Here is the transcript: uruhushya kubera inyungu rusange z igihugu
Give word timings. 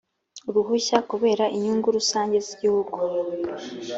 uruhushya 0.49 0.97
kubera 1.09 1.43
inyungu 1.55 1.87
rusange 1.97 2.37
z 2.45 2.47
igihugu 2.53 2.95